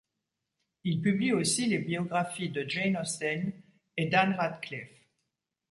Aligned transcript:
Il 0.83 0.99
publie 0.99 1.31
aussi 1.31 1.67
les 1.67 1.77
biographies 1.77 2.49
de 2.49 2.65
Jane 2.67 2.97
Austen 2.97 3.53
et 3.97 4.07
d'Ann 4.07 4.33
Radcliffe. 4.33 5.05